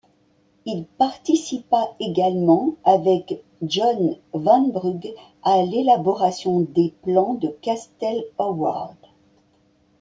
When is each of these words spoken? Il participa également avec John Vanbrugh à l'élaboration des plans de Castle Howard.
Il 0.65 0.85
participa 0.97 1.93
également 1.99 2.73
avec 2.83 3.43
John 3.61 4.15
Vanbrugh 4.33 5.13
à 5.43 5.61
l'élaboration 5.61 6.61
des 6.61 6.95
plans 7.03 7.35
de 7.35 7.49
Castle 7.61 8.23
Howard. 8.39 8.97